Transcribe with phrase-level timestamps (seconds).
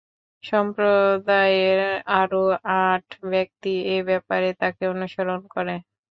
[0.43, 1.79] সম্প্রদায়ের
[2.19, 2.43] আরও
[2.83, 5.75] আট ব্যক্তি এ ব্যাপারে তাকে অনুসরণ করে।